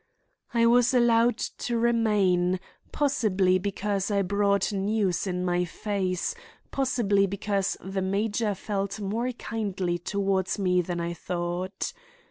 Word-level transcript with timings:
I 0.51 0.65
was 0.65 0.95
allowed 0.95 1.37
to 1.37 1.77
remain, 1.77 2.59
possibly 2.91 3.59
because 3.59 4.09
I 4.09 4.23
brought 4.23 4.73
news 4.73 5.27
in 5.27 5.45
my 5.45 5.63
face, 5.63 6.33
possibly 6.71 7.27
because 7.27 7.77
the 7.83 8.01
major 8.01 8.55
felt 8.55 8.99
more 8.99 9.31
kindly 9.33 9.99
toward 9.99 10.57
me 10.57 10.81
than 10.81 10.99
I 10.99 11.13
thought. 11.13 11.93